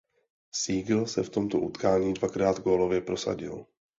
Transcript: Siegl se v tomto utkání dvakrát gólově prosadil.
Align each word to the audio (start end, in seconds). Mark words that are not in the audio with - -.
Siegl 0.51 1.05
se 1.07 1.23
v 1.23 1.29
tomto 1.29 1.59
utkání 1.59 2.13
dvakrát 2.13 2.59
gólově 2.59 3.01
prosadil. 3.01 3.65